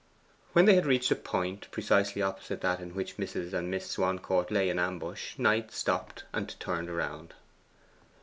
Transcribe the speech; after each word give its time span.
When 0.53 0.65
they 0.65 0.73
had 0.73 0.87
reached 0.87 1.11
a 1.11 1.15
point 1.15 1.67
precisely 1.69 2.23
opposite 2.23 2.61
that 2.61 2.79
in 2.79 2.95
which 2.95 3.17
Mrs. 3.17 3.53
and 3.53 3.69
Miss 3.69 3.85
Swancourt 3.87 4.49
lay 4.49 4.67
in 4.67 4.79
ambush, 4.79 5.37
Knight 5.37 5.71
stopped 5.71 6.23
and 6.33 6.59
turned 6.59 6.89
round. 6.89 7.35